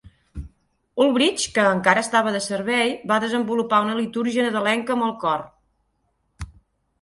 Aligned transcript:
Ulbrich, 1.03 1.43
que 1.57 1.65
encara 1.71 2.03
estava 2.05 2.33
de 2.37 2.41
servei, 2.45 2.95
va 3.11 3.19
desenvolupar 3.25 3.83
una 3.89 3.99
litúrgia 4.01 4.47
nadalenca 4.47 4.97
amb 4.97 5.09
el 5.11 5.15
cor. 5.27 5.47